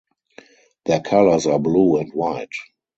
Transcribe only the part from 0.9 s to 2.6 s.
colors are blue and white.